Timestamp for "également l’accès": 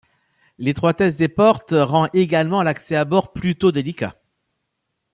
2.15-2.95